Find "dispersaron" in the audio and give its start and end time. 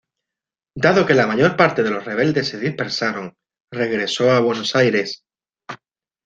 2.59-3.35